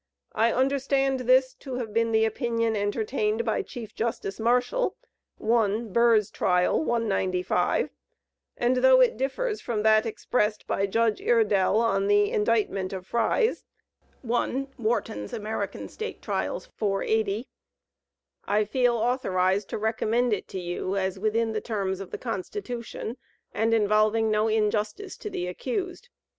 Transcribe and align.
I 0.33 0.51
understand 0.51 1.19
this 1.19 1.53
to 1.59 1.75
have 1.75 1.93
been 1.93 2.11
the 2.11 2.25
opinion 2.25 2.75
entertained 2.75 3.45
by 3.45 3.61
Chief 3.61 3.93
Justice 3.93 4.39
Marshall, 4.39 4.95
1 5.37 5.93
Burr's 5.93 6.31
Trial, 6.31 6.83
195, 6.83 7.91
and 8.57 8.77
though 8.77 8.99
it 8.99 9.15
differs 9.15 9.61
from 9.61 9.83
that 9.83 10.07
expressed 10.07 10.65
by 10.65 10.87
Judge 10.87 11.21
Iredell 11.21 11.77
on 11.79 12.07
the 12.07 12.31
indictment 12.31 12.93
of 12.93 13.05
Fries, 13.05 13.63
(1 14.23 14.69
Whart. 14.79 15.11
Am. 15.11 15.27
St. 15.87 16.19
Tr. 16.23 16.31
480), 16.31 17.47
I 18.45 18.65
feel 18.65 18.95
authorized 18.97 19.69
to 19.69 19.77
recommend 19.77 20.33
it 20.33 20.47
to 20.47 20.59
you, 20.59 20.95
as 20.95 21.19
within 21.19 21.51
the 21.53 21.61
terms 21.61 21.99
of 21.99 22.09
the 22.09 22.17
Constitution, 22.17 23.17
and 23.53 23.71
involving 23.71 24.31
no 24.31 24.47
injustice 24.47 25.15
to 25.17 25.29
the 25.29 25.45
accused. 25.45 26.09